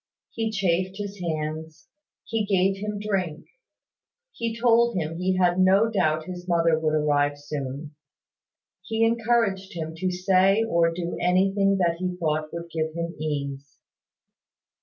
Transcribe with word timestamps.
He 0.31 0.49
chafed 0.49 0.97
his 0.97 1.19
hands, 1.19 1.87
he 2.25 2.43
gave 2.43 2.77
him 2.83 2.97
drink; 2.97 3.45
he 4.31 4.59
told 4.59 4.95
him 4.97 5.19
he 5.19 5.37
had 5.37 5.59
no 5.59 5.91
doubt 5.91 6.23
his 6.25 6.47
mother 6.47 6.79
would 6.79 6.95
arrive 6.95 7.37
soon; 7.37 7.93
he 8.81 9.05
encouraged 9.05 9.73
him 9.75 9.93
to 9.97 10.09
say 10.09 10.63
or 10.63 10.91
do 10.91 11.17
anything 11.21 11.77
that 11.77 11.97
he 11.99 12.15
thought 12.17 12.51
would 12.51 12.71
give 12.71 12.95
him 12.95 13.13
ease. 13.19 13.77